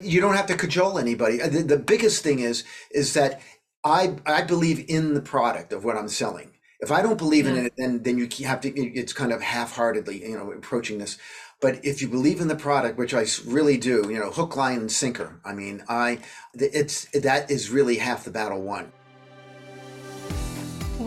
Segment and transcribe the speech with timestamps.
[0.00, 1.38] You don't have to cajole anybody.
[1.38, 3.40] The, the biggest thing is is that
[3.84, 6.50] I I believe in the product of what I'm selling.
[6.80, 8.68] If I don't believe in it, then then you have to.
[8.68, 11.16] It's kind of half-heartedly, you know, approaching this.
[11.62, 14.80] But if you believe in the product, which I really do, you know, hook, line,
[14.80, 15.40] and sinker.
[15.44, 16.18] I mean, I
[16.52, 18.92] it's that is really half the battle won.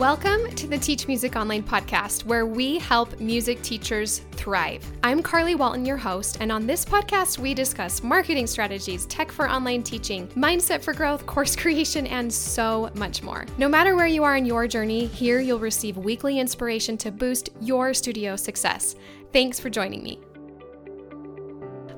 [0.00, 4.82] Welcome to the Teach Music Online podcast, where we help music teachers thrive.
[5.04, 9.46] I'm Carly Walton, your host, and on this podcast, we discuss marketing strategies, tech for
[9.46, 13.44] online teaching, mindset for growth, course creation, and so much more.
[13.58, 17.50] No matter where you are in your journey, here you'll receive weekly inspiration to boost
[17.60, 18.96] your studio success.
[19.34, 20.18] Thanks for joining me.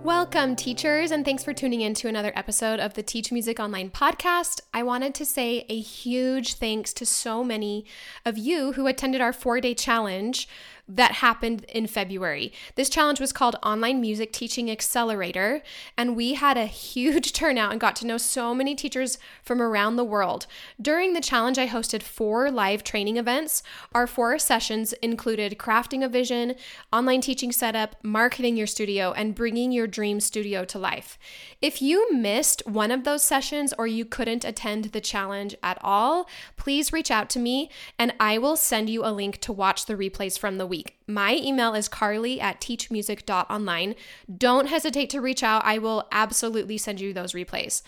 [0.02, 3.88] Welcome, teachers, and thanks for tuning in to another episode of the Teach Music Online
[3.88, 4.60] podcast.
[4.74, 7.84] I wanted to say a huge thanks to so many
[8.26, 10.48] of you who attended our four day challenge
[10.88, 12.52] that happened in February.
[12.74, 15.62] This challenge was called Online Music Teaching Accelerator,
[15.96, 19.96] and we had a huge turnout and got to know so many teachers from around
[19.96, 20.46] the world.
[20.80, 23.62] During the challenge, I hosted four live training events.
[23.94, 26.56] Our four sessions included crafting a vision,
[26.92, 31.18] online teaching setup, marketing your studio, and bringing your dream studio to life.
[31.60, 36.28] If you missed one of those sessions or you couldn't attend the challenge at all,
[36.56, 39.94] please reach out to me and I will send you a link to watch the
[39.94, 40.81] replays from the week.
[41.06, 43.94] My email is carly at teachmusic.online.
[44.38, 45.62] Don't hesitate to reach out.
[45.64, 47.82] I will absolutely send you those replays.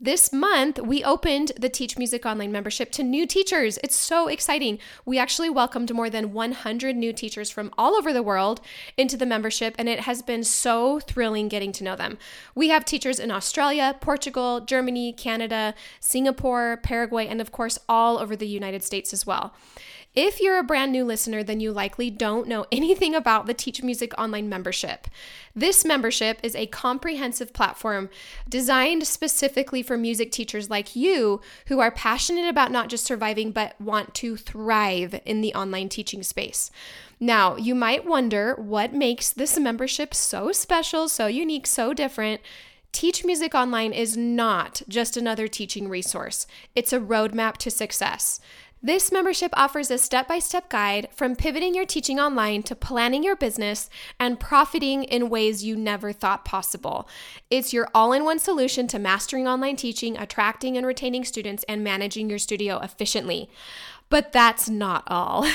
[0.00, 3.78] This month, we opened the Teach Music Online membership to new teachers.
[3.82, 4.80] It's so exciting.
[5.06, 8.60] We actually welcomed more than 100 new teachers from all over the world
[8.98, 12.18] into the membership, and it has been so thrilling getting to know them.
[12.56, 18.34] We have teachers in Australia, Portugal, Germany, Canada, Singapore, Paraguay, and of course, all over
[18.34, 19.54] the United States as well.
[20.14, 23.82] If you're a brand new listener, then you likely don't know anything about the Teach
[23.82, 25.08] Music Online membership.
[25.56, 28.08] This membership is a comprehensive platform
[28.48, 33.80] designed specifically for music teachers like you who are passionate about not just surviving, but
[33.80, 36.70] want to thrive in the online teaching space.
[37.18, 42.40] Now, you might wonder what makes this membership so special, so unique, so different.
[42.92, 46.46] Teach Music Online is not just another teaching resource,
[46.76, 48.38] it's a roadmap to success.
[48.84, 53.22] This membership offers a step by step guide from pivoting your teaching online to planning
[53.24, 53.88] your business
[54.20, 57.08] and profiting in ways you never thought possible.
[57.48, 61.82] It's your all in one solution to mastering online teaching, attracting and retaining students, and
[61.82, 63.48] managing your studio efficiently.
[64.10, 65.48] But that's not all.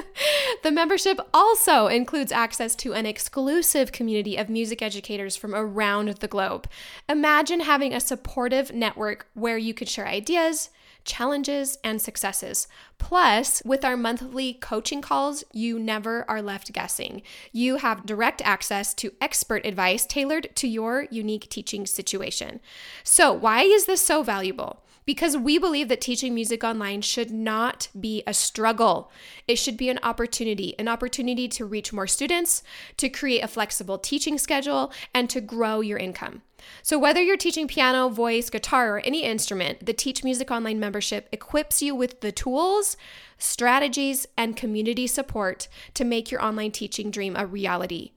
[0.62, 6.26] the membership also includes access to an exclusive community of music educators from around the
[6.26, 6.66] globe.
[7.06, 10.70] Imagine having a supportive network where you could share ideas,
[11.04, 12.68] challenges, and successes.
[12.98, 17.22] Plus, with our monthly coaching calls, you never are left guessing.
[17.52, 22.60] You have direct access to expert advice tailored to your unique teaching situation.
[23.02, 24.82] So, why is this so valuable?
[25.04, 29.10] Because we believe that teaching music online should not be a struggle.
[29.48, 32.62] It should be an opportunity, an opportunity to reach more students,
[32.98, 36.42] to create a flexible teaching schedule, and to grow your income.
[36.82, 41.28] So, whether you're teaching piano, voice, guitar, or any instrument, the Teach Music Online membership
[41.32, 42.96] equips you with the tools,
[43.38, 48.12] strategies, and community support to make your online teaching dream a reality.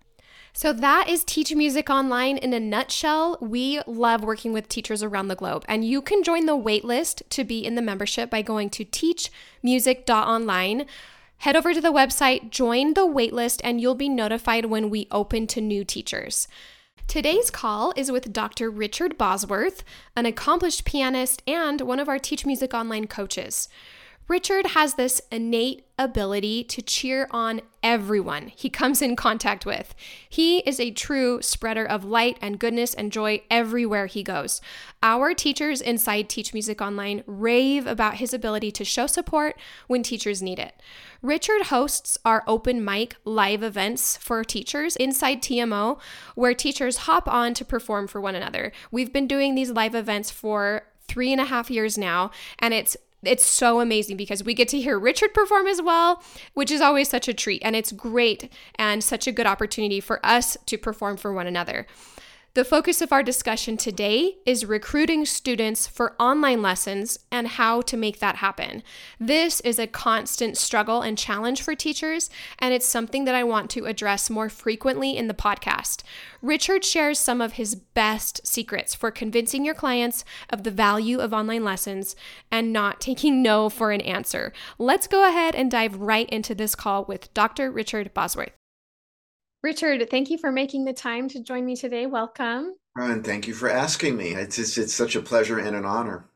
[0.57, 3.37] So that is Teach Music Online in a nutshell.
[3.41, 7.43] We love working with teachers around the globe, and you can join the waitlist to
[7.43, 10.85] be in the membership by going to teachmusic.online.
[11.39, 15.45] Head over to the website, join the waitlist, and you'll be notified when we open
[15.47, 16.47] to new teachers.
[17.05, 18.71] Today's call is with Dr.
[18.71, 19.83] Richard Bosworth,
[20.15, 23.67] an accomplished pianist and one of our Teach Music Online coaches.
[24.27, 29.93] Richard has this innate ability to cheer on everyone he comes in contact with.
[30.27, 34.61] He is a true spreader of light and goodness and joy everywhere he goes.
[35.03, 40.41] Our teachers inside Teach Music Online rave about his ability to show support when teachers
[40.41, 40.73] need it.
[41.21, 45.99] Richard hosts our open mic live events for teachers inside TMO,
[46.33, 48.71] where teachers hop on to perform for one another.
[48.89, 52.97] We've been doing these live events for three and a half years now, and it's
[53.27, 56.23] it's so amazing because we get to hear Richard perform as well,
[56.53, 57.61] which is always such a treat.
[57.63, 61.87] And it's great and such a good opportunity for us to perform for one another.
[62.55, 67.97] The focus of our discussion today is recruiting students for online lessons and how to
[67.97, 68.81] make that happen.
[69.19, 73.69] This is a constant struggle and challenge for teachers, and it's something that I want
[73.71, 76.03] to address more frequently in the podcast.
[76.41, 81.33] Richard shares some of his best secrets for convincing your clients of the value of
[81.33, 82.15] online lessons
[82.49, 84.53] and not taking no for an answer.
[84.79, 87.69] Let's go ahead and dive right into this call with Dr.
[87.69, 88.53] Richard Bosworth.
[89.65, 92.05] Richard, thank you for making the time to join me today.
[92.05, 92.75] Welcome.
[92.97, 94.35] And thank you for asking me.
[94.35, 96.29] It's, it's, it's such a pleasure and an honor.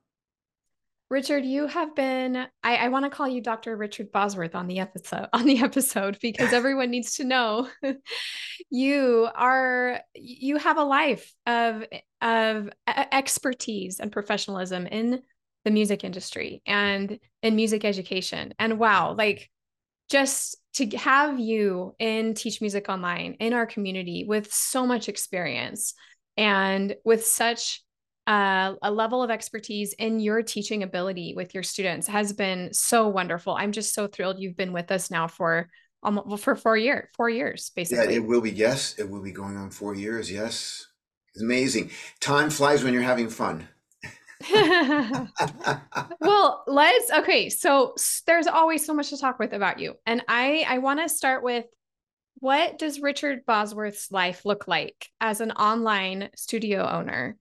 [1.11, 3.77] Richard, you have been I, I want to call you Dr.
[3.77, 7.69] Richard Bosworth on the episode on the episode because everyone needs to know
[8.71, 11.83] you are you have a life of
[12.21, 15.21] of expertise and professionalism in
[15.65, 18.55] the music industry and in music education.
[18.57, 19.51] And wow, like
[20.09, 25.93] just to have you in Teach Music Online in our community with so much experience
[26.37, 27.83] and with such
[28.27, 33.07] uh, a level of expertise in your teaching ability with your students has been so
[33.07, 33.55] wonderful.
[33.55, 35.67] I'm just so thrilled you've been with us now for
[36.03, 38.05] almost for four years, four years basically.
[38.05, 38.51] Yeah, it will be.
[38.51, 40.31] Yes, it will be going on four years.
[40.31, 40.87] Yes,
[41.33, 41.91] it's amazing.
[42.19, 43.67] Time flies when you're having fun.
[46.21, 47.49] well, let's okay.
[47.49, 47.95] So
[48.25, 51.43] there's always so much to talk with about you, and I I want to start
[51.43, 51.65] with
[52.39, 57.37] what does Richard Bosworth's life look like as an online studio owner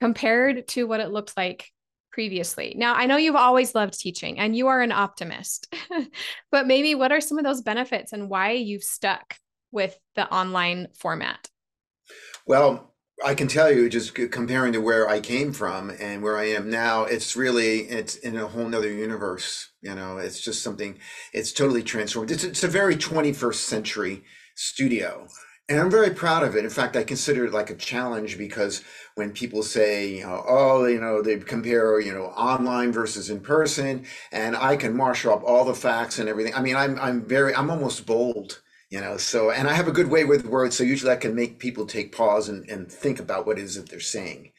[0.00, 1.70] compared to what it looks like
[2.10, 2.74] previously?
[2.76, 5.72] Now, I know you've always loved teaching and you are an optimist,
[6.50, 9.36] but maybe what are some of those benefits and why you've stuck
[9.70, 11.48] with the online format?
[12.46, 12.91] Well,
[13.24, 16.70] I can tell you just comparing to where I came from and where I am
[16.70, 19.70] now, it's really, it's in a whole nother universe.
[19.80, 20.98] You know, it's just something,
[21.32, 22.30] it's totally transformed.
[22.30, 24.24] It's, it's a very 21st century
[24.56, 25.26] studio.
[25.68, 26.64] And I'm very proud of it.
[26.64, 28.82] In fact, I consider it like a challenge because
[29.14, 33.40] when people say, you know, oh, you know, they compare, you know, online versus in
[33.40, 36.54] person, and I can marshal up all the facts and everything.
[36.54, 38.61] I mean, I'm I'm very I'm almost bold
[38.92, 41.34] you know so and i have a good way with words so usually i can
[41.34, 44.52] make people take pause and, and think about what it is that they're saying.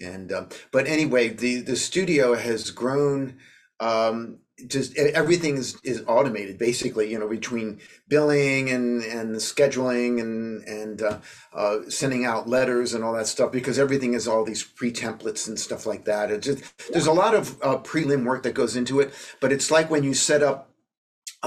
[0.00, 3.36] And um, but anyway the the studio has grown
[3.80, 10.20] um, just everything is, is automated basically you know between billing and and the scheduling
[10.20, 11.18] and and uh,
[11.52, 15.58] uh, sending out letters and all that stuff because everything is all these pre-templates and
[15.58, 16.30] stuff like that.
[16.32, 19.70] It's just there's a lot of uh, prelim work that goes into it but it's
[19.70, 20.67] like when you set up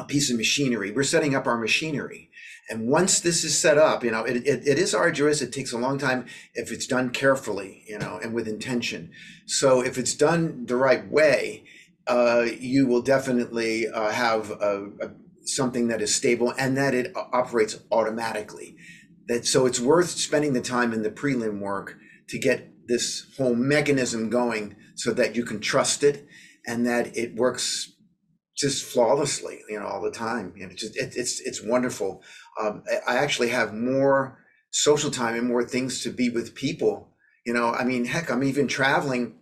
[0.01, 0.92] a piece of machinery.
[0.92, 2.30] We're setting up our machinery.
[2.69, 5.42] And once this is set up, you know, it, it, it is arduous.
[5.42, 9.12] It takes a long time if it's done carefully, you know, and with intention.
[9.45, 11.65] So if it's done the right way,
[12.07, 15.12] uh, you will definitely uh, have a, a,
[15.44, 18.75] something that is stable and that it operates automatically.
[19.27, 21.98] That so it's worth spending the time in the prelim work
[22.30, 26.25] to get this whole mechanism going so that you can trust it
[26.65, 27.94] and that it works
[28.62, 30.54] just flawlessly, you know, all the time.
[30.56, 32.24] You know, just it, it's it's wonderful.
[32.62, 34.40] Um, I actually have more
[34.72, 37.10] social time and more things to be with people.
[37.46, 39.36] You know, I mean, heck, I'm even traveling.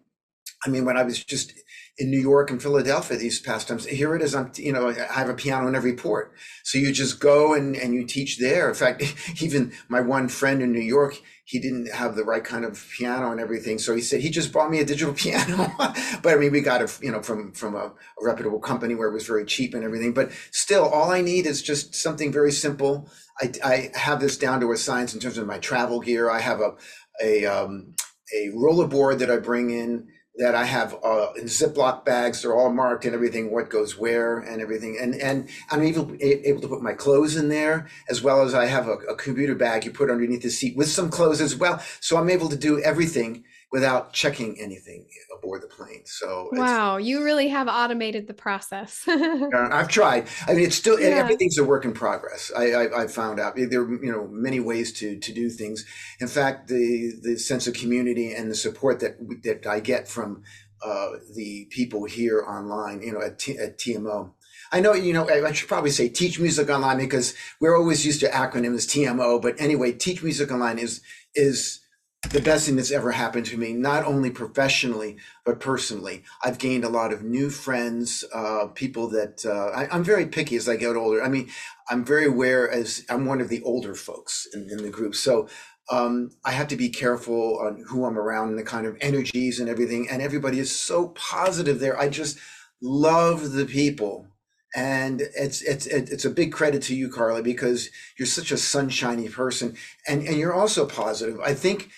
[0.66, 1.54] I mean, when I was just
[2.00, 4.34] in New York and Philadelphia these past times, here it is.
[4.34, 6.34] I'm, you know, I have a piano in every port.
[6.64, 8.70] So you just go and, and you teach there.
[8.70, 9.04] In fact,
[9.42, 13.32] even my one friend in New York, he didn't have the right kind of piano
[13.32, 13.80] and everything.
[13.80, 15.74] So he said he just bought me a digital piano.
[15.78, 19.10] but I mean, we got it, you know, from from a, a, reputable company where
[19.10, 20.14] it was very cheap and everything.
[20.14, 23.10] But still, all I need is just something very simple.
[23.42, 26.30] I, I have this down to a science in terms of my travel gear.
[26.30, 26.76] I have a
[27.22, 27.96] a um,
[28.34, 30.08] a rollerboard that I bring in
[30.40, 32.42] that I have uh, in Ziploc bags.
[32.42, 34.98] They're all marked and everything, what goes where and everything.
[35.00, 38.66] And and I'm even able to put my clothes in there as well as I
[38.66, 41.84] have a, a computer bag you put underneath the seat with some clothes as well.
[42.00, 45.06] So I'm able to do everything without checking anything
[45.38, 46.02] aboard the plane.
[46.06, 49.04] So wow, you really have automated the process.
[49.08, 50.28] I've tried.
[50.48, 51.10] I mean, it's still yeah.
[51.10, 52.52] everything's a work in progress.
[52.56, 55.86] I, I, I found out there are you know many ways to to do things.
[56.20, 60.44] In fact, the the sense of community and the support that that I get from
[60.84, 64.32] uh, the people here online, you know, at, T, at TMO.
[64.72, 68.20] I know, you know, I should probably say Teach Music Online because we're always used
[68.22, 69.42] to acronyms TMO.
[69.42, 71.02] But anyway, Teach Music Online is
[71.34, 71.82] is
[72.28, 76.24] the best thing that's ever happened to me, not only professionally, but personally.
[76.44, 80.58] I've gained a lot of new friends, uh, people that uh, I, am very picky
[80.58, 81.24] as I get older.
[81.24, 81.50] I mean,
[81.90, 85.16] I'm very aware as I'm one of the older folks in, in the group.
[85.16, 85.48] So
[85.90, 89.60] um, I have to be careful on who I'm around and the kind of energies
[89.60, 90.08] and everything.
[90.10, 91.98] And everybody is so positive there.
[91.98, 92.38] I just
[92.82, 94.28] love the people.
[94.76, 99.28] And it's it's it's a big credit to you, Carly, because you're such a sunshiny
[99.28, 99.76] person,
[100.08, 101.40] and and you're also positive.
[101.40, 101.90] I think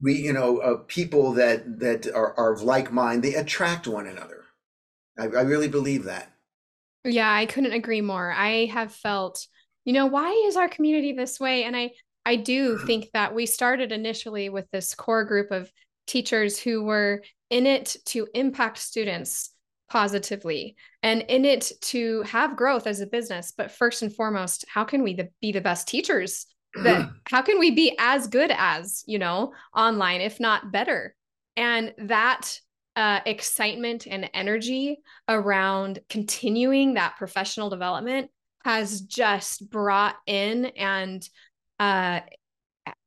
[0.00, 4.06] we you know uh, people that that are, are of like mind they attract one
[4.06, 4.44] another.
[5.18, 6.32] I, I really believe that.
[7.04, 8.32] Yeah i couldn't agree more.
[8.32, 9.46] I have felt
[9.84, 11.64] you know why is our community this way?
[11.64, 11.92] And i
[12.24, 15.70] i do think that we started initially with this core group of
[16.06, 19.50] teachers who were in it to impact students
[19.88, 23.52] positively and in it to have growth as a business.
[23.56, 26.46] But first and foremost how can we the, be the best teachers
[26.82, 31.14] that how can we be as good as you know online if not better
[31.56, 32.58] and that
[32.96, 38.30] uh, excitement and energy around continuing that professional development
[38.64, 41.28] has just brought in and
[41.78, 42.20] uh,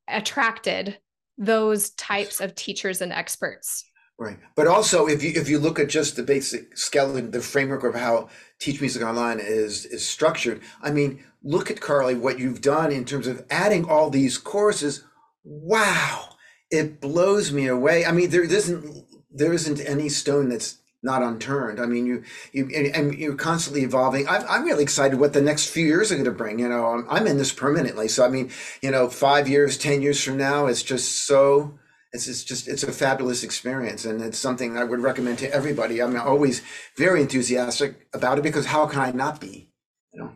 [0.08, 1.00] attracted
[1.40, 3.86] those types of teachers and experts
[4.20, 4.38] Right.
[4.54, 7.96] But also if you if you look at just the basic skeleton, the framework of
[7.96, 8.28] how
[8.60, 13.06] Teach Music Online is is structured, I mean, look at Carly, what you've done in
[13.06, 15.04] terms of adding all these courses.
[15.44, 16.36] Wow.
[16.70, 18.06] It blows me away.
[18.06, 21.80] I mean, there isn't there isn't any stone that's not unturned.
[21.80, 24.28] I mean, you you and, you're constantly evolving.
[24.28, 26.60] I'm, I'm really excited what the next few years are going to bring.
[26.60, 28.10] You know, I'm, I'm in this permanently.
[28.10, 28.52] So I mean,
[28.82, 31.80] you know, five years, ten years from now, it's just so
[32.12, 36.02] it's, it's just it's a fabulous experience and it's something i would recommend to everybody.
[36.02, 36.62] I'm always
[36.98, 39.72] very enthusiastic about it because how can i not be
[40.12, 40.32] you know?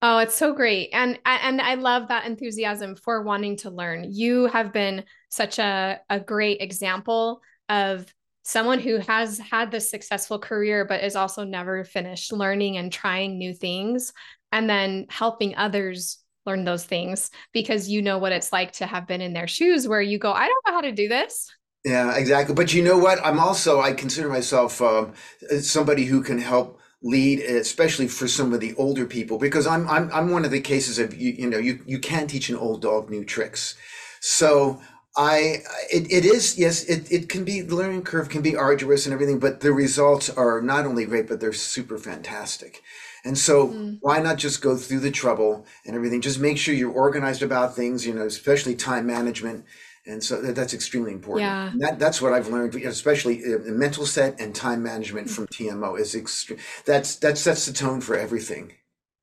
[0.00, 0.90] Oh it's so great.
[0.92, 4.06] And and i love that enthusiasm for wanting to learn.
[4.10, 8.12] You have been such a, a great example of
[8.44, 13.38] someone who has had this successful career but is also never finished learning and trying
[13.38, 14.12] new things
[14.50, 19.06] and then helping others learn those things because you know what it's like to have
[19.06, 21.50] been in their shoes where you go, I don't know how to do this.
[21.84, 22.54] Yeah, exactly.
[22.54, 23.18] But you know what?
[23.24, 25.14] I'm also, I consider myself um,
[25.60, 30.08] somebody who can help lead, especially for some of the older people, because I'm, I'm,
[30.12, 32.82] I'm one of the cases of, you, you know, you, you can't teach an old
[32.82, 33.74] dog new tricks.
[34.20, 34.80] So
[35.16, 35.56] I,
[35.90, 39.12] it, it is, yes, it, it can be, the learning curve can be arduous and
[39.12, 42.80] everything, but the results are not only great, but they're super fantastic.
[43.24, 43.98] And so mm.
[44.00, 46.20] why not just go through the trouble and everything?
[46.20, 49.64] Just make sure you're organized about things, you know, especially time management.
[50.06, 51.42] And so that, that's extremely important.
[51.42, 51.70] Yeah.
[51.70, 55.98] And that, that's what I've learned, especially uh, mental set and time management from TMO
[55.98, 56.58] is extreme.
[56.84, 58.72] That's, that sets the tone for everything.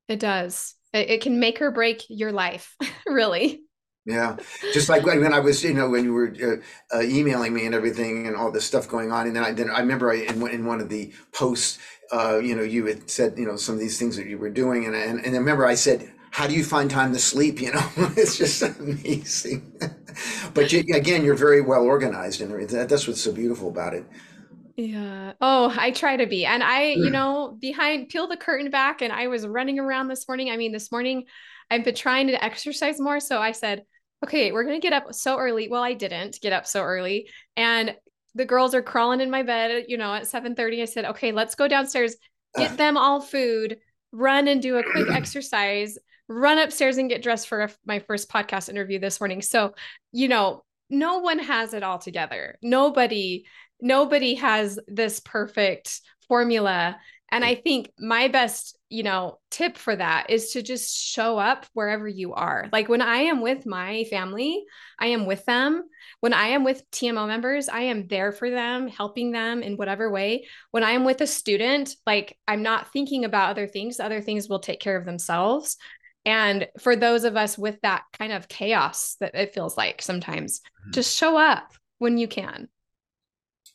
[0.08, 0.74] It does.
[0.94, 2.74] It, it can make or break your life,
[3.06, 3.62] really.
[4.06, 4.36] Yeah,
[4.72, 7.74] just like when I was, you know, when you were uh, uh, emailing me and
[7.74, 10.48] everything, and all this stuff going on, and then I then I remember I in,
[10.48, 11.78] in one of the posts,
[12.12, 14.50] uh, you know, you had said, you know, some of these things that you were
[14.50, 17.60] doing, and and, and I remember I said, "How do you find time to sleep?"
[17.60, 17.82] You know,
[18.16, 19.72] it's just amazing.
[20.54, 24.04] but you, again, you're very well organized, and that's what's so beautiful about it.
[24.76, 25.34] Yeah.
[25.40, 29.12] Oh, I try to be, and I, you know, behind peel the curtain back, and
[29.12, 30.50] I was running around this morning.
[30.50, 31.24] I mean, this morning
[31.70, 33.20] I've been trying to exercise more.
[33.20, 33.84] So I said,
[34.24, 35.68] okay, we're going to get up so early.
[35.68, 37.28] Well, I didn't get up so early.
[37.56, 37.94] And
[38.34, 40.82] the girls are crawling in my bed, you know, at 7:30.
[40.82, 42.16] I said, okay, let's go downstairs,
[42.56, 43.78] get them all food,
[44.12, 48.68] run and do a quick exercise, run upstairs and get dressed for my first podcast
[48.68, 49.42] interview this morning.
[49.42, 49.74] So,
[50.12, 52.58] you know, no one has it all together.
[52.62, 53.46] Nobody,
[53.80, 56.98] nobody has this perfect formula.
[57.30, 57.62] And I mm.
[57.62, 62.34] think my best you know, tip for that is to just show up wherever you
[62.34, 62.68] are.
[62.72, 64.64] Like when I am with my family,
[64.98, 65.84] I am with them.
[66.18, 70.10] When I am with TMO members, I am there for them, helping them in whatever
[70.10, 70.48] way.
[70.72, 74.48] When I am with a student, like I'm not thinking about other things, other things
[74.48, 75.76] will take care of themselves.
[76.26, 80.58] And for those of us with that kind of chaos that it feels like sometimes,
[80.58, 80.90] mm-hmm.
[80.90, 82.68] just show up when you can.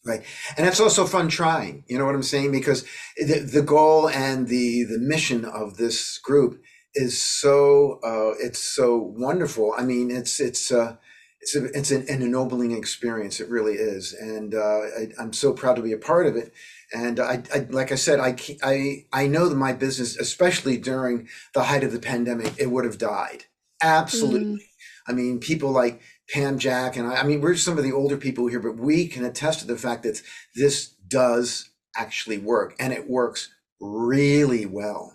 [0.06, 0.22] Right.
[0.56, 1.84] And it's also fun trying.
[1.88, 2.52] You know what I'm saying?
[2.52, 2.86] Because
[3.18, 6.62] the, the goal and the, the mission of this group
[6.94, 9.74] is so, uh, it's so wonderful.
[9.76, 10.98] I mean, it's, it's, uh,
[11.42, 13.40] it's, a, it's an, an ennobling experience.
[13.40, 14.14] It really is.
[14.14, 14.60] And, uh,
[15.00, 16.54] I, I'm so proud to be a part of it.
[16.94, 21.28] And I, I, like I said, I, I, I know that my business, especially during
[21.56, 23.46] the height of the pandemic, it would have died.
[23.82, 24.62] Absolutely.
[24.62, 25.08] Mm.
[25.08, 28.18] I mean, people like Pam Jack and I, I mean, we're some of the older
[28.18, 30.22] people here, but we can attest to the fact that
[30.56, 35.14] this does actually work and it works really well.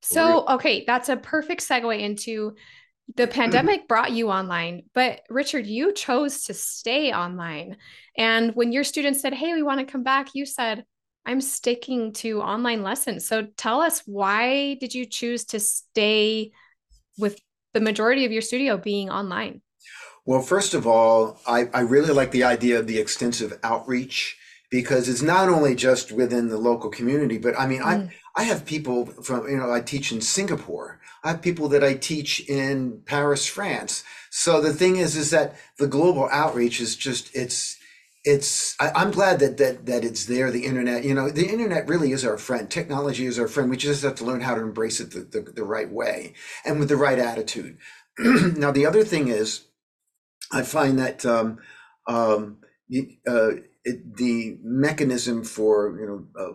[0.00, 2.56] So, okay, that's a perfect segue into
[3.14, 7.76] the pandemic brought you online, but Richard, you chose to stay online.
[8.16, 10.84] And when your students said, Hey, we want to come back, you said,
[11.24, 13.26] I'm sticking to online lessons.
[13.26, 16.50] So tell us why did you choose to stay
[17.16, 17.38] with
[17.74, 19.62] the majority of your studio being online?
[20.24, 24.36] Well, first of all, I, I really like the idea of the extensive outreach
[24.70, 28.08] because it's not only just within the local community, but I mean, mm.
[28.36, 31.00] I, I have people from, you know, I teach in Singapore.
[31.24, 34.04] I have people that I teach in Paris, France.
[34.30, 37.76] So the thing is, is that the global outreach is just, it's,
[38.24, 41.88] it's I, am glad that that that it's there the internet you know the internet
[41.88, 44.60] really is our friend technology is our friend we just have to learn how to
[44.60, 47.78] embrace it the, the, the right way and with the right attitude
[48.18, 49.64] now the other thing is
[50.52, 51.58] I find that um,
[52.06, 52.58] um,
[53.26, 53.50] uh,
[53.84, 56.54] it, the mechanism for you know uh,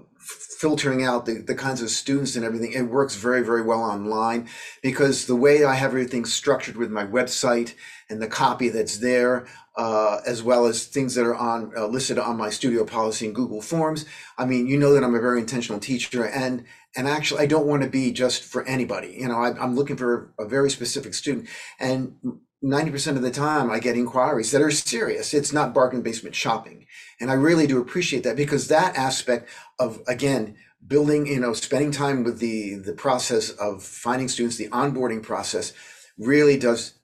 [0.59, 4.47] filtering out the, the kinds of students and everything it works very very well online
[4.81, 7.73] because the way i have everything structured with my website
[8.09, 9.45] and the copy that's there
[9.77, 13.33] uh, as well as things that are on uh, listed on my studio policy in
[13.33, 14.05] google forms
[14.37, 16.63] i mean you know that i'm a very intentional teacher and
[16.95, 19.97] and actually i don't want to be just for anybody you know I, i'm looking
[19.97, 21.47] for a very specific student.
[21.79, 22.15] And
[22.63, 25.33] 90% of the time I get inquiries that are serious.
[25.33, 26.87] It's not bargain basement shopping.
[27.19, 29.49] And I really do appreciate that because that aspect
[29.79, 34.69] of, again, building, you know, spending time with the, the process of finding students, the
[34.69, 35.73] onboarding process
[36.17, 36.96] really does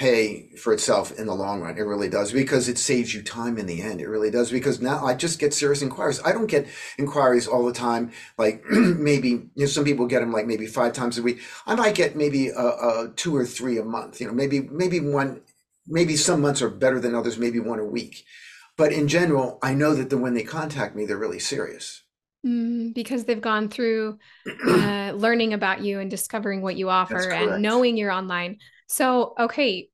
[0.00, 1.76] pay for itself in the long run.
[1.76, 4.00] It really does because it saves you time in the end.
[4.00, 6.22] It really does because now I just get serious inquiries.
[6.24, 6.66] I don't get
[6.96, 8.10] inquiries all the time.
[8.38, 11.42] Like maybe you know, some people get them like maybe five times a week.
[11.66, 12.50] I might get maybe
[13.16, 14.22] two or three a month.
[14.22, 15.42] You know, maybe maybe one.
[15.86, 17.36] Maybe some months are better than others.
[17.36, 18.24] Maybe one a week.
[18.78, 22.02] But in general, I know that the, when they contact me, they're really serious.
[22.46, 24.18] Mm, because they've gone through
[24.66, 28.56] uh, learning about you and discovering what you offer and knowing you're online.
[28.86, 29.89] So, okay,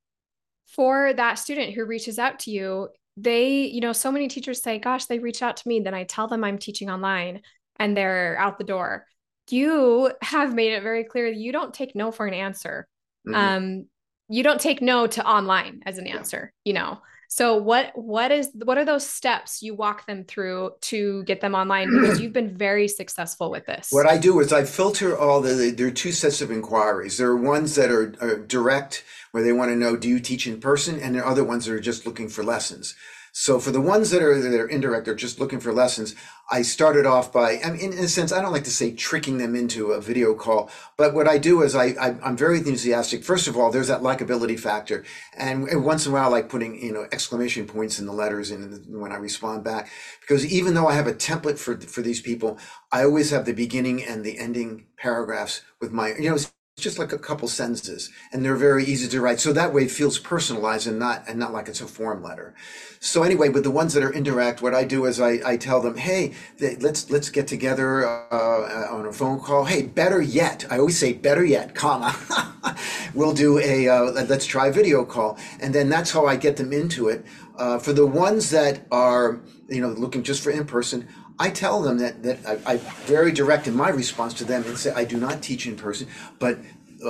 [0.66, 4.78] for that student who reaches out to you, they, you know, so many teachers say,
[4.78, 7.40] gosh, they reach out to me, then I tell them I'm teaching online
[7.78, 9.06] and they're out the door.
[9.48, 12.86] You have made it very clear that you don't take no for an answer.
[13.26, 13.34] Mm-hmm.
[13.34, 13.86] Um,
[14.28, 16.68] you don't take no to online as an answer, yeah.
[16.70, 16.98] you know.
[17.28, 21.54] So what what is what are those steps you walk them through to get them
[21.54, 23.88] online because you've been very successful with this?
[23.90, 27.18] What I do is I filter all the there are two sets of inquiries.
[27.18, 30.46] There are ones that are, are direct where they want to know do you teach
[30.46, 32.94] in person and there are other ones that are just looking for lessons.
[33.38, 36.14] So for the ones that are that are indirect, they're just looking for lessons.
[36.50, 39.36] I started off by, I mean, in a sense, I don't like to say tricking
[39.36, 43.22] them into a video call, but what I do is I, I am very enthusiastic.
[43.22, 45.04] First of all, there's that likability factor,
[45.36, 48.50] and, once in a while, I like putting you know exclamation points in the letters
[48.50, 49.90] and when I respond back,
[50.22, 52.58] because even though I have a template for for these people,
[52.90, 56.38] I always have the beginning and the ending paragraphs with my you know
[56.78, 59.40] just like a couple sentences and they're very easy to write.
[59.40, 62.54] So that way it feels personalized and not and not like it's a form letter.
[63.00, 65.80] So anyway with the ones that are indirect what i do is i, I tell
[65.80, 69.64] them hey let's let's get together uh, on a phone call.
[69.64, 72.14] Hey better yet i always say better yet comma.
[73.14, 75.38] We'll do a uh, let's try a video call.
[75.60, 77.24] And then that's how i get them into it.
[77.56, 81.82] Uh, for the ones that are you know looking just for in person I tell
[81.82, 85.04] them that that I, I very direct in my response to them and say I
[85.04, 86.58] do not teach in person, but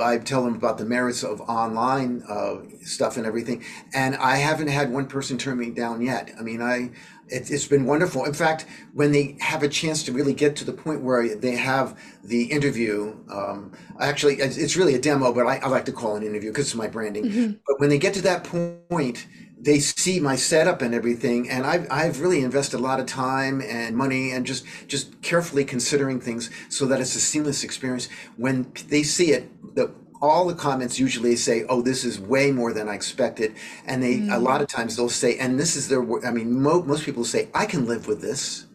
[0.01, 3.63] I tell them about the merits of online uh, stuff and everything,
[3.93, 6.31] and I haven't had one person turn me down yet.
[6.37, 6.91] I mean, I
[7.29, 8.25] it, has been wonderful.
[8.25, 11.55] In fact, when they have a chance to really get to the point where they
[11.55, 16.15] have the interview, um, actually, it's really a demo, but I, I like to call
[16.15, 17.25] it an interview because it's my branding.
[17.25, 17.51] Mm-hmm.
[17.67, 19.27] But when they get to that point
[19.59, 23.61] they see my setup and everything and I've, I've really invested a lot of time
[23.61, 28.07] and money and just just carefully considering things so that it's a seamless experience.
[28.35, 29.91] When they see it the
[30.21, 33.53] all the comments usually say oh this is way more than i expected
[33.85, 34.33] and they mm.
[34.33, 37.23] a lot of times they'll say and this is their i mean mo- most people
[37.23, 38.65] say i can live with this.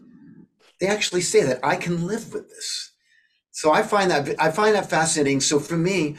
[0.79, 2.91] They actually say that i can live with this.
[3.51, 5.39] So i find that i find that fascinating.
[5.39, 6.17] So for me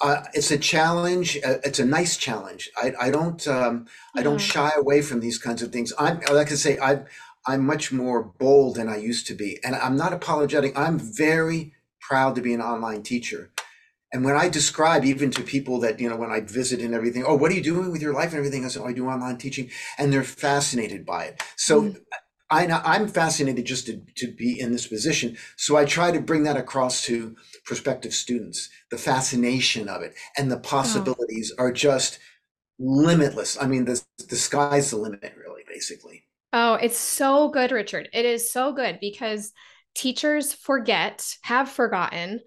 [0.00, 1.38] uh, it's a challenge.
[1.44, 2.70] Uh, it's a nice challenge.
[2.76, 5.92] I, I don't um, I don't shy away from these kinds of things.
[5.98, 7.02] I'm like I say I
[7.46, 10.76] I'm much more bold than I used to be, and I'm not apologetic.
[10.76, 13.50] I'm very proud to be an online teacher.
[14.12, 17.24] And when I describe even to people that, you know, when I visit and everything,
[17.26, 18.64] oh, what are you doing with your life and everything?
[18.64, 19.68] I say, oh, I do online teaching.
[19.98, 21.42] And they're fascinated by it.
[21.56, 22.00] So mm.
[22.48, 25.36] I, I'm fascinated just to, to be in this position.
[25.56, 28.70] So I try to bring that across to prospective students.
[28.90, 31.64] The fascination of it and the possibilities oh.
[31.64, 32.18] are just
[32.78, 33.60] limitless.
[33.60, 36.24] I mean, the, the sky's the limit, really, basically.
[36.52, 38.08] Oh, it's so good, Richard.
[38.12, 39.52] It is so good because
[39.94, 42.40] teachers forget, have forgotten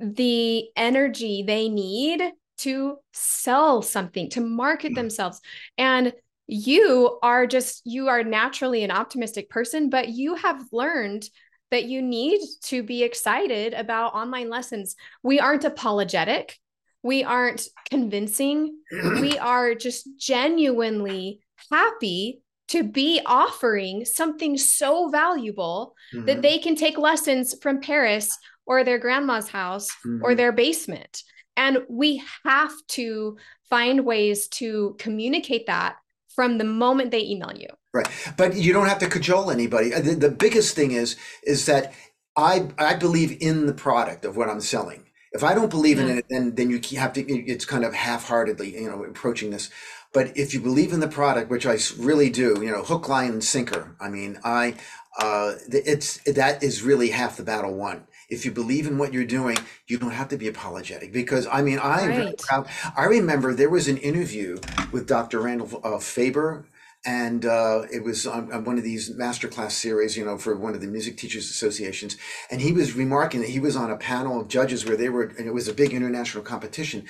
[0.00, 2.22] the energy they need
[2.58, 4.96] to sell something, to market mm.
[4.96, 5.40] themselves.
[5.76, 6.12] And
[6.46, 11.28] you are just, you are naturally an optimistic person, but you have learned
[11.72, 14.94] that you need to be excited about online lessons.
[15.22, 16.58] We aren't apologetic.
[17.02, 18.76] We aren't convincing.
[18.92, 26.26] we are just genuinely happy to be offering something so valuable mm-hmm.
[26.26, 30.22] that they can take lessons from Paris or their grandma's house mm-hmm.
[30.22, 31.22] or their basement.
[31.56, 33.38] And we have to
[33.70, 35.96] find ways to communicate that
[36.34, 37.68] from the moment they email you.
[37.92, 38.08] Right.
[38.36, 39.92] But you don't have to cajole anybody.
[39.92, 41.92] Uh, the, the biggest thing is is that
[42.36, 45.04] I I believe in the product of what I'm selling.
[45.32, 46.04] If I don't believe yeah.
[46.04, 47.20] in it, then then you have to.
[47.22, 49.70] It's kind of half-heartedly, you know, approaching this.
[50.12, 53.30] But if you believe in the product, which I really do, you know, hook, line,
[53.30, 53.96] and sinker.
[53.98, 54.74] I mean, I
[55.18, 58.06] uh, it's that is really half the battle won.
[58.30, 61.60] If you believe in what you're doing, you don't have to be apologetic because I
[61.62, 62.38] mean, I am Right.
[62.38, 62.68] proud.
[62.96, 64.58] I remember there was an interview
[64.90, 65.40] with Dr.
[65.40, 66.64] Randall uh, Faber,
[67.04, 70.74] and uh, it was on, on one of these masterclass series, you know, for one
[70.74, 72.16] of the music teachers associations.
[72.50, 75.24] And he was remarking that he was on a panel of judges where they were,
[75.24, 77.04] and it was a big international competition,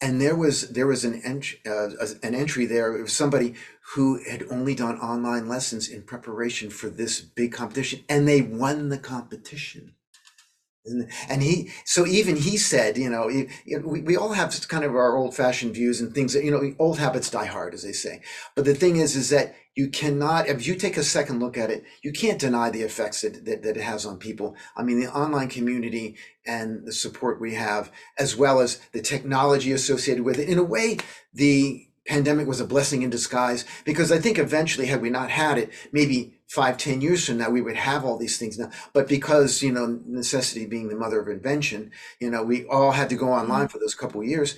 [0.00, 1.88] and there was there was an ent- uh,
[2.22, 2.96] an entry there.
[2.96, 3.54] It was somebody
[3.94, 8.90] who had only done online lessons in preparation for this big competition, and they won
[8.90, 9.94] the competition.
[11.28, 13.26] And, he, so even he said, you know,
[13.84, 16.74] we, we all have kind of our old fashioned views and things that, you know,
[16.78, 18.22] old habits die hard, as they say.
[18.54, 21.70] But the thing is, is that you cannot, if you take a second look at
[21.70, 24.56] it, you can't deny the effects that, that, that it has on people.
[24.76, 29.70] I mean, the online community and the support we have, as well as the technology
[29.70, 30.48] associated with it.
[30.48, 30.98] In a way,
[31.32, 35.58] the pandemic was a blessing in disguise because I think eventually, had we not had
[35.58, 38.70] it, maybe five, ten years from now, we would have all these things now.
[38.92, 43.10] But because, you know, necessity being the mother of invention, you know, we all had
[43.10, 43.42] to go mm-hmm.
[43.42, 44.56] online for those couple of years.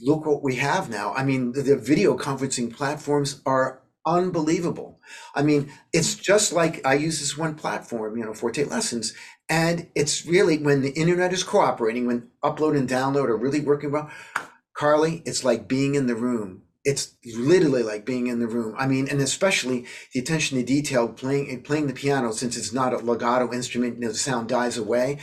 [0.00, 1.12] Look what we have now.
[1.14, 5.00] I mean, the, the video conferencing platforms are unbelievable.
[5.34, 6.22] I mean, it's mm-hmm.
[6.22, 9.12] just like I use this one platform, you know, Forte Lessons.
[9.48, 13.90] And it's really when the internet is cooperating, when upload and download are really working
[13.90, 14.10] well,
[14.74, 16.62] Carly, it's like being in the room.
[16.84, 18.74] It's literally like being in the room.
[18.76, 22.92] I mean, and especially the attention to detail, playing playing the piano, since it's not
[22.92, 25.18] a legato instrument, you know, the sound dies away.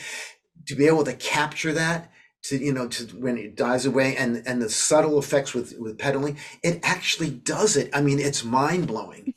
[0.68, 2.12] To be able to capture that,
[2.44, 5.98] to you know, to when it dies away, and and the subtle effects with with
[5.98, 7.90] pedaling, it actually does it.
[7.94, 9.34] I mean, it's mind blowing.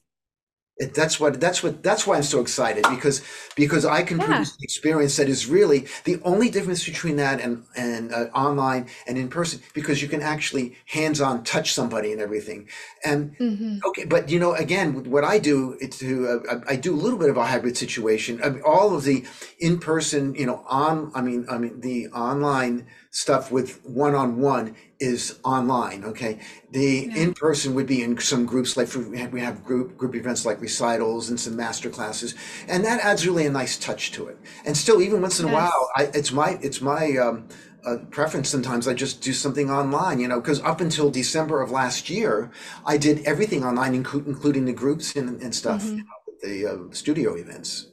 [0.79, 3.23] It, that's what that's what that's why I'm so excited because
[3.57, 4.23] because I can Yeah.
[4.23, 8.89] produce an experience that is really the only difference between that and and uh, online
[9.07, 12.69] and in person because you can actually hands on touch somebody and everything
[13.05, 13.85] and Mhm.
[13.87, 17.19] okay but you know again what I do to uh, I I do a little
[17.19, 19.25] bit of a hybrid situation I mean, all of the
[19.59, 24.40] in person you know on I mean I mean the online stuff with one on
[24.40, 27.22] one is online okay the Yeah.
[27.25, 30.61] in person would be in some groups like for, we have group group events like
[30.62, 32.35] recitals and some master classes
[32.68, 35.48] and that adds really a nice touch to it and still even once in a
[35.53, 37.48] while I, it's my it's my um,
[37.85, 41.70] uh, preference sometimes i just do something online you know because up until december of
[41.70, 42.51] last year
[42.87, 45.98] i did everything online inclu- including the groups and, and stuff you Mhm.
[45.98, 46.05] know,
[46.42, 47.88] the uh, studio events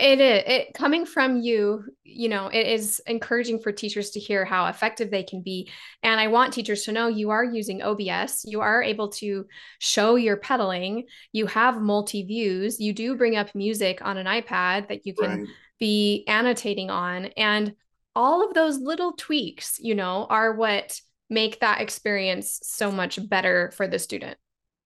[0.00, 4.44] It is it coming from you, you know, it is encouraging for teachers to hear
[4.44, 5.70] how effective they can be.
[6.02, 8.44] And I want teachers to know you are using OBS.
[8.46, 9.46] You are able to
[9.78, 11.06] show your pedaling.
[11.32, 12.80] You have multi views.
[12.80, 17.26] You do bring up music on an iPad that you can right be annotating on.
[17.36, 17.74] And
[18.14, 23.72] all of those little tweaks, you know, are what make that experience so much better
[23.76, 24.38] for the student.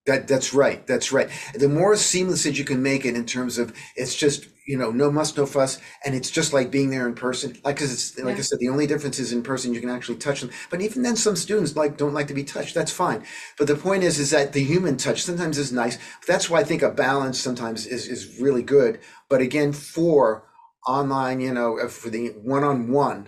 [0.07, 0.85] That that's right.
[0.87, 1.29] That's right.
[1.53, 4.89] The more seamless that you can make it in terms of it's just you know
[4.89, 7.55] no muss no fuss, and it's just like being there in person.
[7.63, 10.17] Like because it's like I said, the only difference is in person you can actually
[10.17, 10.49] touch them.
[10.71, 12.73] But even then, some students like don't like to be touched.
[12.73, 13.23] That's fine.
[13.59, 15.99] But the point is, is that the human touch sometimes is nice.
[16.25, 19.01] That's why I think a balance sometimes is is really good.
[19.29, 20.45] But again, for
[20.87, 23.27] online, you know, uh, for the one on one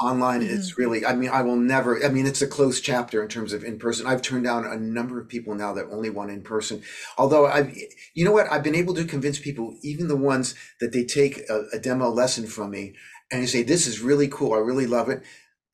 [0.00, 0.50] online Mhm.
[0.50, 3.52] it's really i mean i will never i mean it's a closed chapter in terms
[3.54, 4.06] of in person.
[4.06, 6.82] I've turned down a number of people now that only want in person.
[7.16, 7.72] Although i
[8.14, 8.50] you know what?
[8.52, 12.10] I've been able to convince people even the ones that they take a, a demo
[12.10, 12.94] lesson from me
[13.30, 14.52] and they say this is really cool.
[14.52, 15.22] I really love it.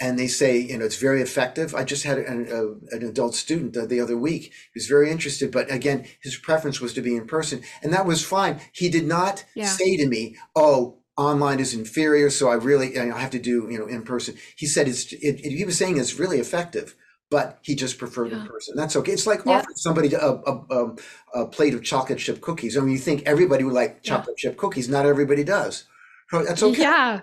[0.00, 1.74] And they say you know it's very effective.
[1.74, 4.42] I just had an, a, an adult student the, the other week.
[4.44, 8.06] He was very interested but again his preference was to be in person and that
[8.06, 8.61] was fine.
[8.72, 9.66] He did not Yeah.
[9.66, 13.79] say to me oh online is inferior so i really i have to do you
[13.79, 16.96] know in person he said it's it, it- he was saying it's really effective
[17.31, 19.59] but he just preferred in person that's okay it's like Yeah.
[19.59, 20.96] offering somebody a, a, a,
[21.35, 24.16] a plate of chocolate chip cookies i mean you think everybody would like Yeah.
[24.16, 25.85] chocolate chip cookies not everybody does
[26.31, 27.20] so that's okay Yeah.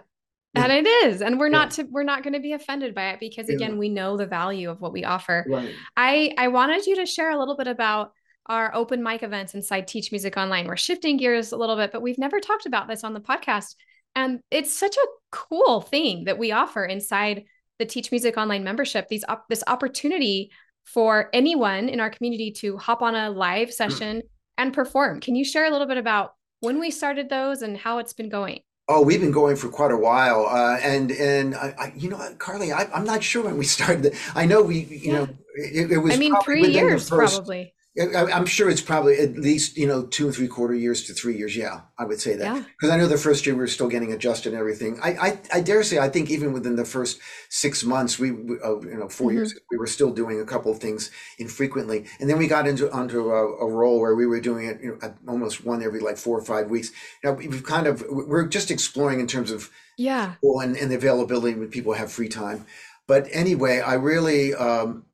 [0.56, 0.64] Yeah.
[0.64, 1.22] And it is.
[1.22, 1.60] And we're Yeah.
[1.60, 3.56] not to we're not going to be offended by it because Yeah.
[3.56, 5.46] again, we know the value of what we offer.
[5.48, 8.14] right I I wanted you to share a little bit about
[8.50, 10.68] our open mic events inside Teach Music Online.
[10.68, 13.76] We're shifting gears a little bit, but we've never talked about this on the podcast.
[14.16, 17.44] And it's such a cool thing that we offer inside
[17.78, 19.08] the Teach Music Online membership.
[19.08, 20.52] These op- this opportunity
[20.86, 24.24] for anyone in our community to hop on a live session
[24.58, 25.20] and perform.
[25.22, 28.30] Can you share a little bit about when we started those and how it's been
[28.30, 28.62] going?
[28.88, 32.18] Oh, we've been going for quite a while, uh, and and I, I, you know,
[32.40, 34.16] Carly, I, I'm not sure when we started.
[34.34, 35.14] I know we, you Yeah.
[35.14, 37.76] know, it, it was I mean, three years first- probably.
[37.96, 41.14] Yeah, I'm sure it's probably at least, you know, two and three quarter years to
[41.14, 41.58] three years.
[41.58, 42.44] Yeah, I would say that.
[42.56, 42.64] Yeah.
[42.78, 45.00] Because I know the first year we were still getting adjusted and everything.
[45.02, 48.58] I, I, I dare say, I think even within the first six months, we, we,
[48.64, 52.06] uh, you know, 4 years, we were still doing a couple of things infrequently.
[52.20, 54.98] And then we got into onto a, a role where we were doing it, you
[55.02, 56.92] know, almost one every like four or five weeks.
[57.24, 60.36] Now we've kind of, we're just exploring in terms of Yeah.
[60.44, 62.68] and, and the availability when people have free time.
[63.08, 65.06] But anyway, I really, um,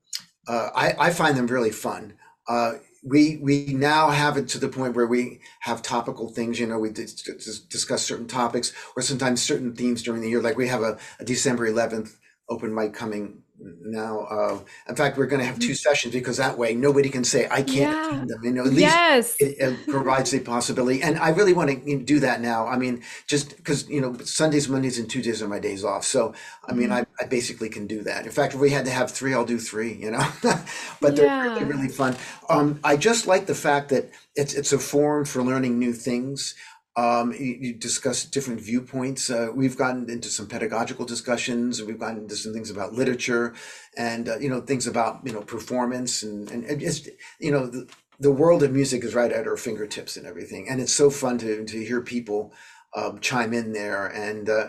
[0.47, 2.13] uh, I, I find them really fun.
[2.47, 6.59] Uh, we we now have it to the point where we have topical things.
[6.59, 10.41] You know, we dis- dis- discuss certain topics or sometimes certain themes during the year.
[10.41, 12.17] Like we have a, a December 11th
[12.49, 14.19] open mic coming now.
[14.29, 17.45] Uh, in fact, we're going to have two sessions because that way nobody can say
[17.49, 18.07] I can't Yeah.
[18.07, 18.43] attend them.
[18.43, 19.35] You know, at least Yes.
[19.39, 21.01] it, it provides a possibility.
[21.01, 22.67] And i really want to do that now.
[22.67, 26.03] I mean just because you know sundays mondays and tuesdays are my days off.
[26.03, 26.33] So
[26.67, 28.25] i mean I, I basically can do that.
[28.25, 30.27] In fact if we had to have three i'll do three you know?
[31.01, 32.15] But they're really really fun.
[32.49, 36.55] Um, i just like the fact that it's it's a forum for learning new things
[36.97, 39.29] um, you, discuss different viewpoints.
[39.29, 41.81] Uh, we've gotten into some pedagogical discussions.
[41.81, 43.53] We've gotten into some things about literature,
[43.97, 47.87] and uh, you know things about you know performance and and, just you know the,
[48.19, 50.67] the world of music is right at our fingertips and everything.
[50.69, 52.53] And it's so fun to to hear people
[52.95, 54.07] um, chime in there.
[54.07, 54.67] And uh,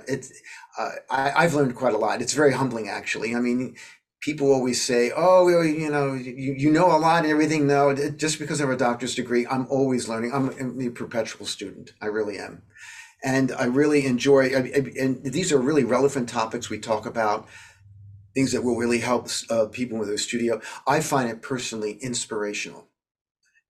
[0.78, 2.20] uh, I, I've learned quite a lot.
[2.20, 3.34] It's very humbling, actually.
[3.34, 3.76] I mean,
[4.26, 8.38] people always say, "Oh, you know, you, you know a lot and everything." No, just
[8.40, 10.32] because I have a doctor's degree, I'm always learning.
[10.34, 11.92] I'm, I'm a perpetual student.
[12.02, 12.62] I really am,
[13.24, 14.44] and I really enjoy.
[14.54, 17.46] I, I- and these are really relevant topics we talk about.
[18.34, 20.60] Things that will really help uh, people with their studio.
[20.86, 22.85] I find it personally inspirational.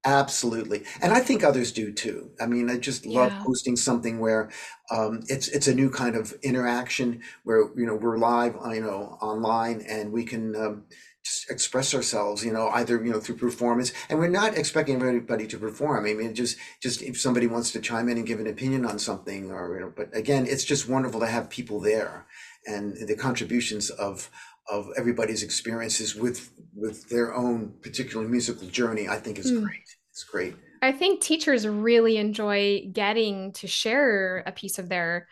[0.07, 2.31] Absolutely, and I think others do too.
[2.41, 3.47] I mean, I just love Yeah.
[3.47, 4.51] hosting something where
[4.93, 8.81] um, it's it's a new kind of interaction where you know we're live, uh, you
[8.83, 10.85] know, online, and we can um,
[11.25, 15.47] just express ourselves, you know, either you know through performance, and we're not expecting everybody
[15.49, 16.07] to perform.
[16.07, 19.01] I mean, just just if somebody wants to chime in and give an opinion on
[19.01, 22.27] something, or you know, but again, it's just wonderful to have people there,
[22.65, 24.31] and the contributions of
[24.69, 29.77] of everybody's experiences with with their own particular musical journey, I think is Mm.
[29.77, 29.96] great.
[30.17, 30.57] It's great.
[30.81, 35.29] I think teachers really enjoy getting to share a piece of their,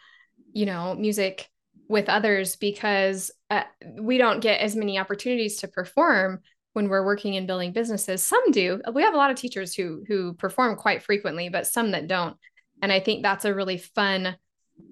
[0.53, 1.49] you know, music
[1.89, 3.63] with others because uh,
[3.99, 6.41] we don't get as many opportunities to perform
[6.75, 8.23] when we're working in building businesses.
[8.23, 8.83] Some do.
[8.93, 12.37] We have a lot of teachers who who perform quite frequently, but some that don't.
[12.83, 14.37] And I think that's a really fun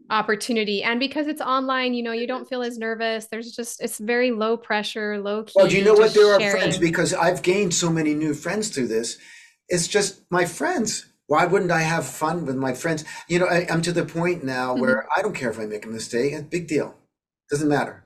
[0.09, 0.83] opportunity.
[0.83, 3.27] And because it's online, you know, you don't feel as nervous.
[3.27, 5.53] There's just it's very low pressure, low key.
[5.55, 6.15] Well, do you know what?
[6.15, 9.19] There are friends because I've gained so many new friends through this.
[9.69, 11.07] It's just my friends.
[11.27, 13.05] Why wouldn't I have fun with my friends?
[13.29, 15.87] You know, I, I'm to the point now where I don't care if I make
[15.87, 16.33] a mistake.
[16.33, 16.95] It's a big deal.
[17.51, 18.05] Doesn't matter.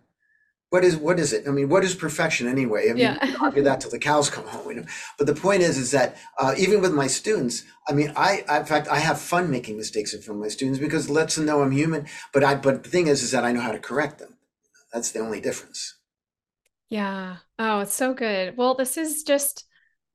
[0.71, 1.47] What is what is it?
[1.47, 2.91] I mean, what is perfection anyway?
[2.91, 3.37] I mean, Yeah.
[3.41, 4.69] argue that till the cows come home.
[4.69, 4.87] You know?
[5.17, 8.59] But the point is, is that uh, even with my students, I mean, I, I
[8.61, 11.37] in fact I have fun making mistakes in front of my students because it lets
[11.37, 12.07] them know I'm human.
[12.33, 14.35] But I but the thing is, is that I know how to correct them.
[14.93, 15.97] That's the only difference.
[16.89, 17.37] Yeah.
[17.59, 18.57] Oh, it's so good.
[18.57, 19.66] Well, this is just,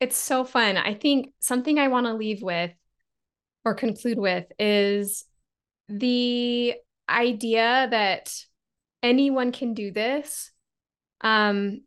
[0.01, 0.75] it's so fun.
[0.75, 2.71] I think something I want to leave with
[3.63, 5.23] or conclude with is
[5.87, 6.73] the
[7.07, 8.35] idea that
[9.03, 10.51] anyone can do this.
[11.21, 11.81] Um,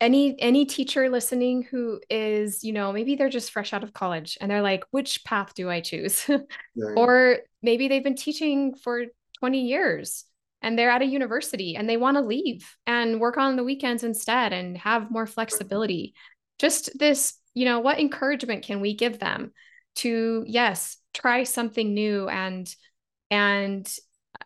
[0.00, 4.36] any any teacher listening who is, you know, maybe they're just fresh out of college
[4.40, 6.24] and they're like, which path do I choose?
[6.76, 9.04] Very- Or maybe they've been teaching for
[9.38, 10.24] 20 years
[10.62, 14.02] and they're at a university and they want to leave and work on the weekends
[14.02, 16.14] instead and have more flexibility.
[16.58, 19.52] Just this, you know, what encouragement can we give them
[19.96, 22.74] to, yes, try something new and,
[23.30, 23.86] and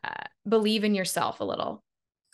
[0.03, 1.85] uh, believe in yourself a little.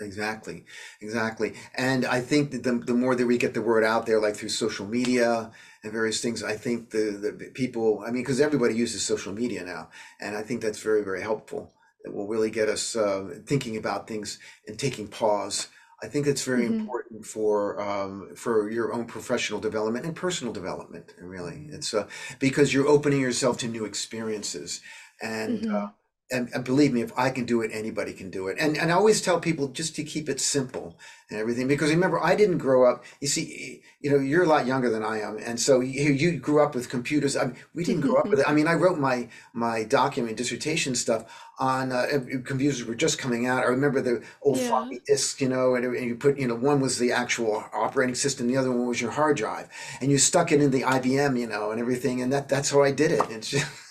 [0.01, 0.65] Exactly,
[1.03, 1.53] exactly.
[1.77, 4.37] And I think that the, the more that we get the word out there, like
[4.37, 5.51] through social media
[5.85, 9.63] and various things, I think the, the people, I mean, because everybody uses social media
[9.63, 11.75] now, and I think that's very, very helpful.
[12.07, 15.69] It will really get us uh, thinking about things and taking pause.
[16.03, 16.91] I think it's very Mhm.
[17.05, 21.15] important for um, for your own professional development and personal development.
[21.19, 22.09] Really, it's uh,
[22.39, 24.81] because you're opening yourself to new experiences,
[25.21, 25.93] and uh, Mhm.
[26.33, 28.57] And, and believe me, if I can do it, anybody can do it.
[28.61, 30.97] And and I always tell people just to keep it simple
[31.29, 33.05] and everything because remember, I didn't grow up.
[33.21, 36.39] You see, you know, you're a lot younger than I am, and so you, you
[36.39, 37.37] grew up with computers.
[37.37, 38.47] I mean, we didn't grow up with it.
[38.49, 41.25] I mean, I wrote my my document dissertation stuff
[41.59, 42.07] on uh,
[42.45, 43.63] computers were just coming out.
[43.65, 44.69] I remember the old Yeah.
[44.69, 48.15] floppy disks, you know, and, and you put, you know, one was the actual operating
[48.15, 49.69] system, the other one was your hard drive,
[50.01, 52.83] and you stuck it in the IBM, you know, and everything, and that that's how
[52.83, 53.55] I did it.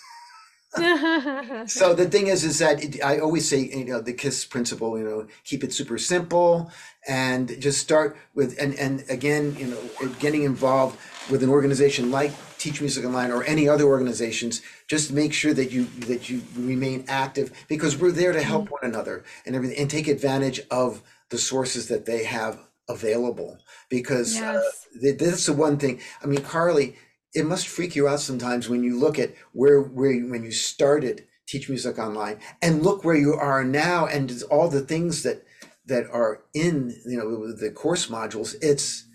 [1.66, 4.98] So the thing is, is that it, I always say, you know, the KISS principle,
[4.98, 6.70] you know, keep it super simple
[7.08, 10.98] and just start with, and, and again, you know, getting involved
[11.30, 15.70] with an organization like Teach Music Online or any other organizations, just make sure that
[15.72, 18.74] you, that you remain active because we're there to help mm-hmm.
[18.74, 24.36] one another and everything and take advantage of the sources that they have available because
[24.36, 24.60] uh,
[24.94, 25.12] yes.
[25.12, 26.00] uh, that's the one thing.
[26.22, 26.96] I mean, Carly,
[27.34, 31.26] it must freak you out sometimes when you look at where where when you started
[31.46, 35.44] teach music online and look where you are now and all the things that
[35.86, 38.54] that are in you know the course modules.
[38.62, 39.06] It's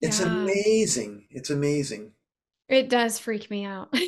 [0.00, 0.26] it's yeah.
[0.26, 1.26] amazing.
[1.30, 2.12] It's amazing.
[2.68, 3.94] It does freak me out.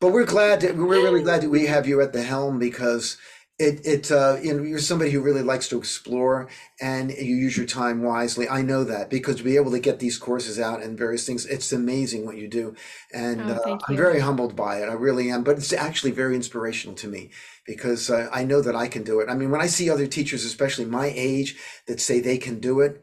[0.00, 3.18] But we're glad that we're really glad that we have you at the helm because
[3.60, 6.48] it it uh, you know you're somebody who really likes to explore
[6.80, 8.48] and you use your time wisely.
[8.48, 11.44] I know that because to be able to get these courses out and various things,
[11.44, 12.74] it's amazing what you do,
[13.12, 14.88] and oh, uh, I'm very humbled by it.
[14.88, 17.30] I really am, but it's actually very inspirational to me
[17.66, 19.28] because uh, I know that I can do it.
[19.28, 22.80] I mean, when I see other teachers, especially my age, that say they can do
[22.80, 23.02] it,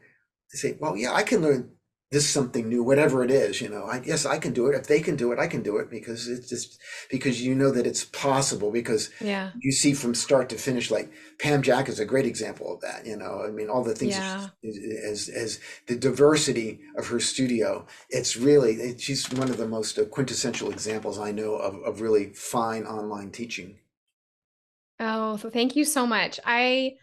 [0.52, 1.70] they say, "Well, yeah, I can learn
[2.10, 4.74] this is something new, whatever it is, you know, I guess I can do it.
[4.74, 7.70] If they can do it, I can do it because it's just because you know
[7.70, 9.50] that it's possible because yeah.
[9.60, 13.04] you see from start to finish, like Pam Jack is a great example of that,
[13.04, 14.48] you know, I mean, all the things yeah.
[15.06, 20.06] as, as the diversity of her studio, it's really, she's one of the most uh,
[20.06, 23.80] quintessential examples I know of, of really fine online teaching.
[24.98, 26.40] Oh, so thank you so much.
[26.46, 26.96] I,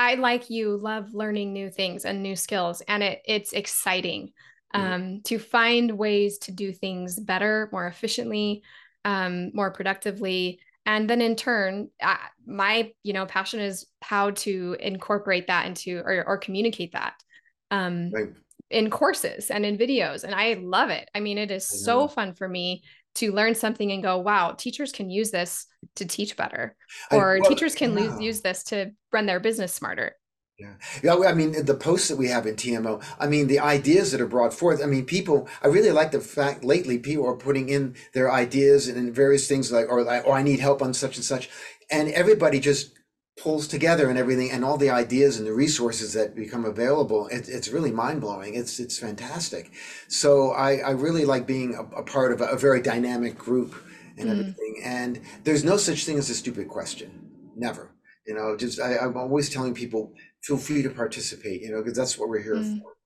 [0.00, 4.32] I like you love learning new things and new skills and it it's exciting
[4.72, 8.62] um, to find ways to do things better, more efficiently,
[9.04, 10.60] um, more productively.
[10.86, 15.98] And then in turn, uh, my you know passion is how to incorporate that into
[15.98, 17.22] or, or communicate that
[17.70, 18.28] um, right.
[18.70, 20.24] in courses and in videos.
[20.24, 21.10] And I love it.
[21.14, 22.84] I mean, it is so fun for me
[23.16, 26.76] to learn something and go, wow, teachers can use this to teach better,
[27.10, 28.18] or I, well, teachers can yeah.
[28.18, 30.16] use this to run their business smarter.
[30.60, 30.74] Yeah.
[31.02, 31.16] Yeah.
[31.26, 34.26] I mean, the posts that we have in TMO, I mean, the ideas that are
[34.26, 34.82] brought forth.
[34.82, 38.86] I mean, people, I really like the fact lately people are putting in their ideas
[38.86, 41.48] and various things like, or, or oh, I need help on such and such.
[41.90, 42.92] And everybody just
[43.36, 47.26] pulls together and everything and all the ideas and the resources that become available.
[47.28, 48.54] It, it's really mind blowing.
[48.54, 49.72] It's, it's fantastic.
[50.08, 53.74] So I, I really like being a, a part of a, a, very dynamic group
[54.18, 54.32] and mm.
[54.32, 54.82] everything.
[54.84, 57.30] And there's no such thing as a stupid question.
[57.56, 57.94] Never.
[58.26, 60.12] You know, just I, I'm always telling people
[60.42, 62.80] feel free to participate, you know, because that's what we're here mm.
[62.80, 62.96] for.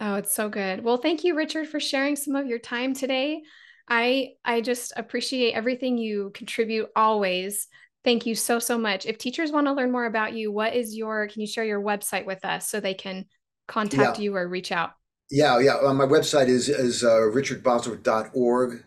[0.00, 0.82] Oh, it's so good.
[0.82, 3.42] Well, thank you, Richard, for sharing some of your time today.
[3.88, 7.68] I I just appreciate everything you contribute always.
[8.04, 9.06] Thank you so so much.
[9.06, 11.82] If teachers want to learn more about you, what is your can you share your
[11.82, 13.24] website with us so they can
[13.66, 14.24] contact yeah.
[14.24, 14.92] you or reach out?
[15.30, 15.76] Yeah, yeah.
[15.76, 18.84] Uh, my website is is uh, richardbosworth.org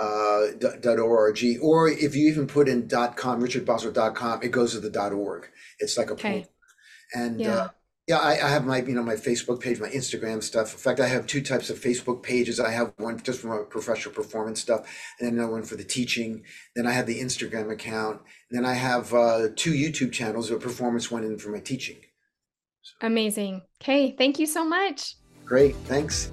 [0.00, 0.46] uh,
[0.98, 5.12] .org, or if you even put in dot .com, richardbosworth.com, it goes to the dot
[5.12, 5.48] .org.
[5.78, 6.32] It's like a okay.
[6.32, 6.48] point.
[7.14, 7.54] And yeah.
[7.54, 7.68] Uh,
[8.06, 10.72] yeah, I, I, have my you know my Facebook page, my Instagram stuff.
[10.72, 12.60] In fact, I have two types of Facebook pages.
[12.60, 14.80] I have one just for my professional performance stuff,
[15.18, 16.42] and then another one for the teaching.
[16.76, 18.20] Then I have the Instagram account.
[18.50, 21.96] And then I have uh, two YouTube channels, a performance one, and for my teaching.
[22.82, 23.06] So.
[23.06, 23.62] Amazing.
[23.82, 25.16] Okay, thank you so much.
[25.46, 26.30] Great, thanks.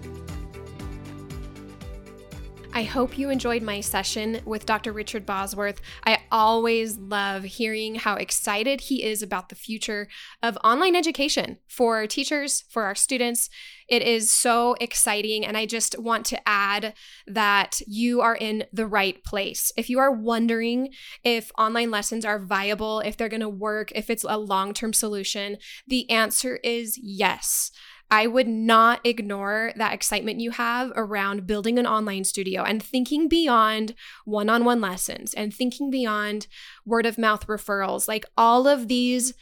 [2.73, 4.93] I hope you enjoyed my session with Dr.
[4.93, 5.81] Richard Bosworth.
[6.05, 10.07] I always love hearing how excited he is about the future
[10.41, 13.49] of online education for teachers, for our students.
[13.89, 15.45] It is so exciting.
[15.45, 16.93] And I just want to add
[17.27, 19.73] that you are in the right place.
[19.75, 20.93] If you are wondering
[21.25, 24.93] if online lessons are viable, if they're going to work, if it's a long term
[24.93, 25.57] solution,
[25.87, 27.71] the answer is yes.
[28.11, 33.29] I would not ignore that excitement you have around building an online studio and thinking
[33.29, 33.95] beyond
[34.25, 36.47] one on one lessons and thinking beyond
[36.85, 38.09] word of mouth referrals.
[38.09, 39.33] Like all of these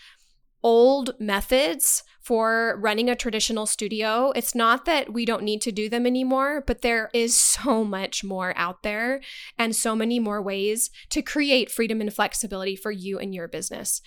[0.62, 4.32] old methods for running a traditional studio.
[4.36, 8.24] It's not that we don't need to do them anymore, but there is so much
[8.24, 9.22] more out there
[9.58, 14.02] and so many more ways to create freedom and flexibility for you and your business.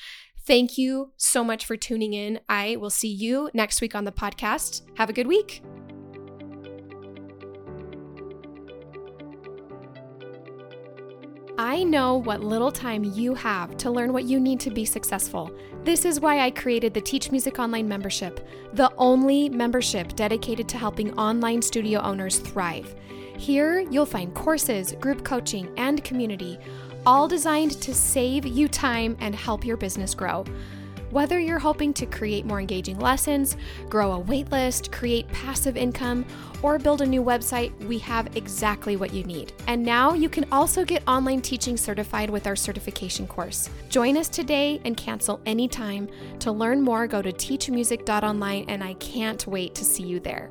[0.45, 2.41] Thank you so much for tuning in.
[2.49, 4.83] I will see you next week on the podcast.
[4.97, 5.63] Have a good week.
[11.59, 15.55] I know what little time you have to learn what you need to be successful.
[15.85, 20.79] This is why I created the Teach Music Online membership, the only membership dedicated to
[20.79, 22.97] helping online studio owners thrive.
[23.37, 26.59] Here, you'll find courses, group coaching, and community
[27.07, 30.45] all designed to save you time and help your business grow.
[31.11, 33.59] Whether you're hoping to create more engaging lessons,
[33.91, 36.25] grow a waitlist, create passive income,
[36.63, 39.53] or build a new website, we have exactly what you need.
[39.67, 43.69] And now you can also get online teaching certified with our certification course.
[43.91, 46.09] Join us today and cancel anytime.
[46.39, 50.51] To learn more, go to teachmusic.online, and I can't wait to see you there.